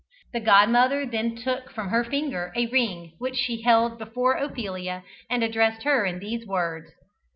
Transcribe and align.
The 0.33 0.39
godmother 0.39 1.05
then 1.05 1.35
took 1.35 1.69
from 1.71 1.89
her 1.89 2.03
finger 2.03 2.51
a 2.55 2.65
ring 2.65 3.13
which 3.19 3.35
she 3.35 3.61
held 3.61 3.99
before 3.99 4.33
Ophelia 4.35 5.03
and 5.29 5.43
addressed 5.43 5.83
her 5.83 6.07
in 6.07 6.17
these 6.17 6.43
words. 6.43 6.89